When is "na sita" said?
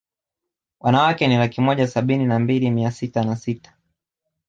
3.23-3.77